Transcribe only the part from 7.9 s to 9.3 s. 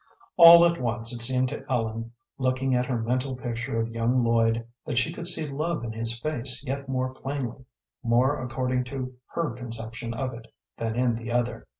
more according to